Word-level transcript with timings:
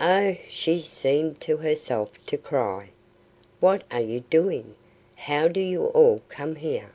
"Oh!" 0.00 0.36
she 0.50 0.80
seemed 0.80 1.40
to 1.40 1.56
herself 1.56 2.10
to 2.26 2.36
cry, 2.36 2.90
"what 3.58 3.84
are 3.90 4.02
you 4.02 4.20
doing? 4.28 4.74
how 5.16 5.48
do 5.48 5.60
you 5.60 5.86
all 5.86 6.20
come 6.28 6.56
here?" 6.56 6.90